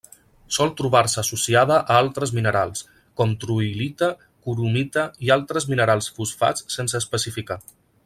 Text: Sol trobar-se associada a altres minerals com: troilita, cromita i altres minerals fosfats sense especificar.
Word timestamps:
Sol 0.55 0.69
trobar-se 0.77 1.19
associada 1.23 1.77
a 1.81 1.97
altres 2.05 2.33
minerals 2.39 2.81
com: 3.21 3.37
troilita, 3.45 4.11
cromita 4.49 5.07
i 5.27 5.33
altres 5.39 5.73
minerals 5.75 6.13
fosfats 6.19 6.69
sense 6.79 7.05
especificar. 7.07 7.65